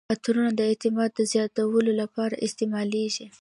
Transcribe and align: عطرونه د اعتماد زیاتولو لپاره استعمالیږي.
عطرونه 0.13 0.51
د 0.55 0.61
اعتماد 0.69 1.11
زیاتولو 1.31 1.91
لپاره 2.01 2.35
استعمالیږي. 2.45 3.25